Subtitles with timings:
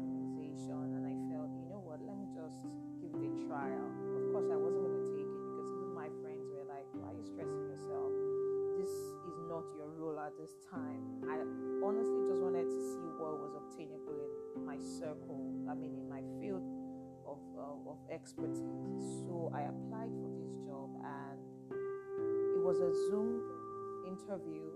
[0.00, 2.56] organization, and I felt, you know what, let me just
[3.00, 3.86] give it a trial.
[4.16, 7.12] Of course, I wasn't going to take it because even my friends were like, why
[7.12, 8.10] are you stressing yourself?
[8.80, 8.92] This
[9.28, 11.04] is not your role at this time.
[11.28, 11.36] I
[11.84, 14.16] honestly just wanted to see what was obtainable
[14.56, 16.64] in my circle, I mean, in my field
[17.28, 19.04] of, uh, of expertise.
[19.28, 21.38] So I applied for this job, and
[22.56, 23.44] it was a Zoom
[24.08, 24.69] interview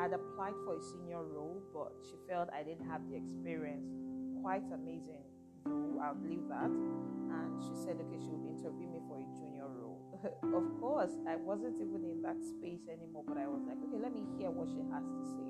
[0.00, 3.84] she had applied for a senior role, but she felt I didn't have the experience.
[4.40, 5.20] Quite amazing,
[5.64, 6.72] though, I'll believe that.
[6.72, 10.00] And she said, okay, she would interview me for a junior role.
[10.56, 14.14] of course, I wasn't even in that space anymore, but I was like, okay, let
[14.14, 15.48] me hear what she has to say.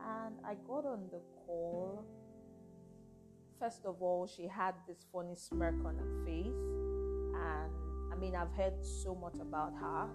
[0.00, 2.04] And I got on the call.
[3.60, 6.56] First of all, she had this funny smirk on her face.
[7.36, 7.72] And
[8.12, 10.08] I mean, I've heard so much about her,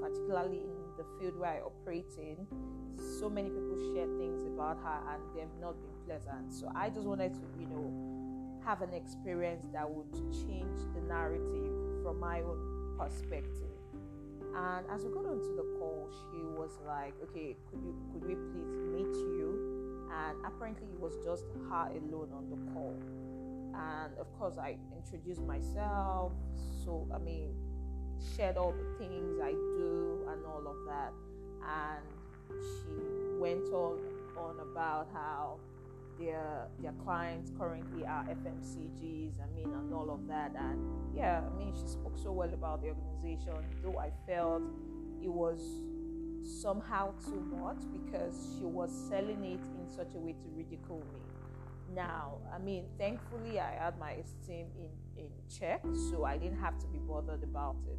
[0.00, 2.46] particularly in the field where I operate in.
[3.20, 6.52] So many people share things about her and they've not been pleasant.
[6.52, 8.14] So I just wanted to, you know,
[8.64, 13.74] have an experience that would change the narrative from my own perspective.
[14.56, 18.34] And as we got onto the call, she was like, "Okay, could you could we
[18.36, 22.94] please meet you?" And apparently, it was just her alone on the call.
[23.74, 26.32] And of course, I introduced myself.
[26.84, 27.50] So I mean,
[28.36, 31.12] shared all the things I do and all of that.
[31.66, 32.04] And
[32.50, 33.98] she went on
[34.36, 35.58] on about how
[36.18, 40.52] their their clients currently are FMCGs, I mean, and all of that.
[40.56, 40.78] And
[41.14, 44.62] yeah, I mean, she spoke so well about the organization, though I felt
[45.22, 45.60] it was
[46.44, 51.23] somehow too much because she was selling it in such a way to ridicule me.
[51.94, 56.78] Now, I mean, thankfully, I had my esteem in, in check, so I didn't have
[56.80, 57.98] to be bothered about it.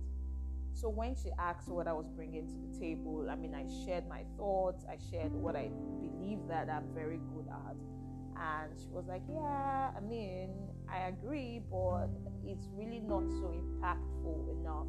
[0.74, 4.10] So when she asked what I was bringing to the table, I mean, I shared
[4.10, 5.70] my thoughts, I shared what I
[6.02, 7.76] believe that I'm very good at.
[8.38, 10.50] And she was like, Yeah, I mean,
[10.92, 12.08] I agree, but
[12.46, 14.88] it's really not so impactful enough.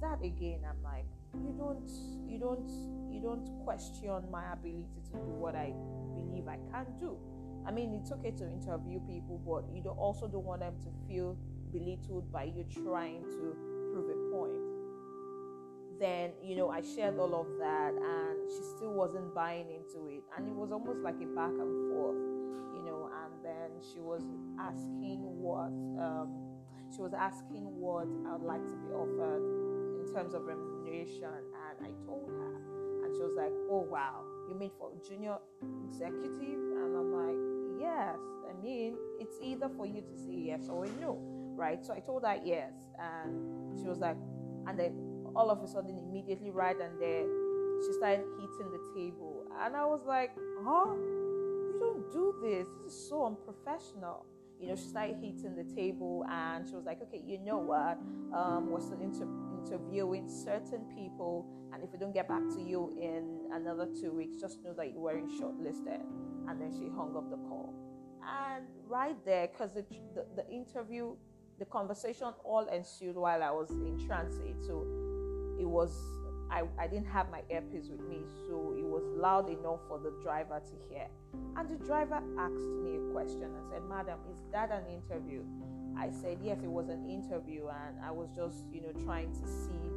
[0.00, 1.90] That again, I'm like, you don't,
[2.28, 2.70] you don't,
[3.12, 5.74] you don't question my ability to do what I
[6.14, 7.18] believe I can do.
[7.66, 10.88] I mean, it's okay to interview people, but you don't also don't want them to
[11.06, 11.36] feel
[11.72, 13.56] belittled by you trying to
[13.92, 16.00] prove a point.
[16.00, 20.22] Then, you know, I shared all of that, and she still wasn't buying into it,
[20.36, 22.38] and it was almost like a back and forth
[22.78, 24.22] you know, and then she was
[24.58, 26.30] asking what um,
[26.94, 29.42] she was asking what I would like to be offered
[29.98, 32.54] in terms of remuneration, and I told her,
[33.04, 35.38] and she was like, "Oh wow, you mean for junior
[35.90, 37.47] executive?" And I'm like,
[37.78, 38.18] "Yes.
[38.48, 41.18] I mean, it's either for you to say yes or no,
[41.56, 44.16] right?" So I told her yes, and she was like,
[44.66, 44.92] and then
[45.34, 47.26] all of a sudden, immediately right and there,
[47.84, 50.30] she started hitting the table, and I was like,
[50.64, 50.94] "Huh."
[51.68, 52.66] You don't do this.
[52.82, 54.26] This is so unprofessional.
[54.60, 57.98] You know, she started hitting the table and she was like, okay, you know what?
[58.36, 59.28] Um, we're still inter-
[59.68, 64.36] interviewing certain people, and if we don't get back to you in another two weeks,
[64.40, 66.00] just know that you weren't shortlisted.
[66.48, 67.74] And then she hung up the call.
[68.22, 69.84] And right there, because the,
[70.14, 71.14] the, the interview,
[71.58, 74.56] the conversation all ensued while I was in transit.
[74.66, 74.86] So
[75.58, 75.92] it was
[76.50, 80.12] I, I didn't have my earpiece with me, so it was loud enough for the
[80.22, 81.06] driver to hear.
[81.56, 85.42] And the driver asked me a question and said, Madam, is that an interview?
[85.96, 89.46] I said, Yes, it was an interview, and I was just, you know, trying to
[89.46, 89.88] see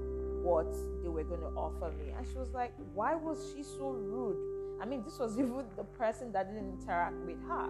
[0.41, 0.71] what
[1.03, 2.11] they were going to offer me.
[2.17, 4.81] And she was like, Why was she so rude?
[4.81, 7.69] I mean, this was even the person that didn't interact with her.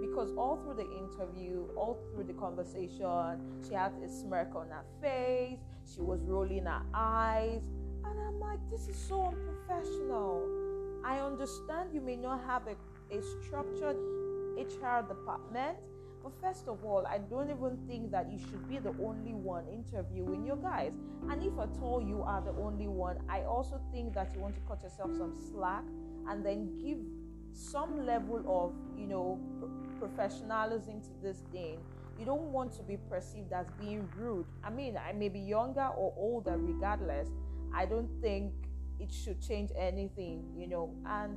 [0.00, 4.84] Because all through the interview, all through the conversation, she had a smirk on her
[5.00, 5.58] face,
[5.92, 7.62] she was rolling her eyes,
[8.10, 10.46] and I'm like, this is so unprofessional.
[11.04, 13.96] I understand you may not have a, a structured
[14.56, 15.78] HR department,
[16.22, 19.64] but first of all, I don't even think that you should be the only one
[19.68, 20.92] interviewing your guys.
[21.30, 24.54] And if at all you are the only one, I also think that you want
[24.56, 25.84] to cut yourself some slack
[26.28, 26.98] and then give
[27.52, 29.38] some level of, you know,
[29.98, 31.78] professionalism to this thing.
[32.18, 34.44] You don't want to be perceived as being rude.
[34.64, 37.28] I mean, I may be younger or older, regardless,
[37.74, 38.52] I don't think
[39.00, 40.94] it should change anything, you know.
[41.06, 41.36] And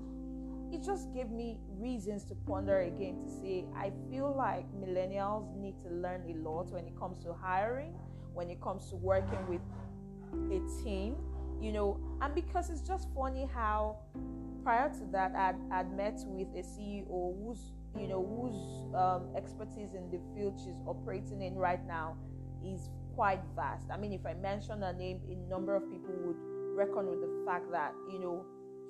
[0.74, 5.76] it just gave me reasons to ponder again to say I feel like millennials need
[5.84, 7.94] to learn a lot when it comes to hiring,
[8.34, 9.62] when it comes to working with
[10.52, 11.16] a team,
[11.62, 12.00] you know.
[12.22, 13.98] And because it's just funny how
[14.64, 19.94] prior to that I'd, I'd met with a CEO who's you know whose um, expertise
[19.94, 22.16] in the field she's operating in right now
[22.64, 23.90] is quite vast.
[23.92, 26.38] I mean, if I mention a name, a number of people would
[26.76, 28.46] reckon with the fact that, you know,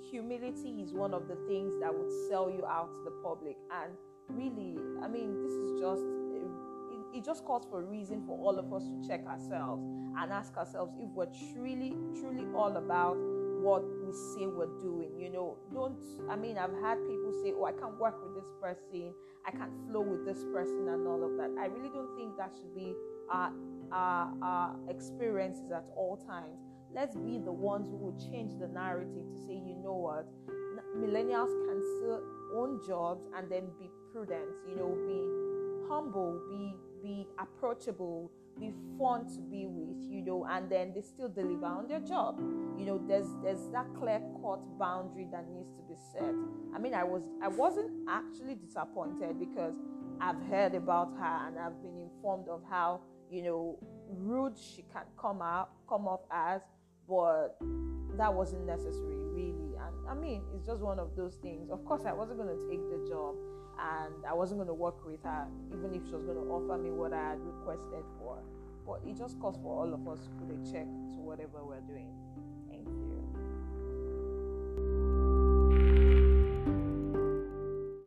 [0.09, 3.57] humility is one of the things that would sell you out to the public.
[3.71, 3.93] And
[4.29, 8.57] really, I mean, this is just, it, it just calls for a reason for all
[8.57, 9.83] of us to check ourselves
[10.17, 13.17] and ask ourselves if we're truly, truly all about
[13.61, 15.11] what we say we're doing.
[15.19, 15.97] You know, don't,
[16.29, 19.13] I mean, I've had people say, oh, I can't work with this person,
[19.45, 21.51] I can't flow with this person, and all of that.
[21.59, 22.93] I really don't think that should be
[23.29, 23.51] our,
[23.91, 26.59] our, our experiences at all times.
[26.93, 30.27] Let's be the ones who will change the narrative to say, you know what,
[30.97, 32.21] millennials can still
[32.53, 39.25] own jobs and then be prudent, you know, be humble, be be approachable, be fun
[39.25, 42.39] to be with, you know, and then they still deliver on their job.
[42.77, 46.35] You know, there's there's that clear cut boundary that needs to be set.
[46.75, 49.73] I mean, I was I wasn't actually disappointed because
[50.19, 53.79] I've heard about her and I've been informed of how, you know,
[54.17, 56.61] rude she can come out come off as,
[57.07, 57.57] but
[58.17, 59.75] that wasn't necessary really.
[59.75, 61.71] And I mean, it's just one of those things.
[61.71, 63.35] Of course I wasn't gonna take the job
[63.79, 66.77] and I wasn't going to work with her, even if she was going to offer
[66.77, 68.37] me what I had requested for.
[68.85, 71.81] But it just calls for all of us to put a check to whatever we're
[71.81, 72.09] doing.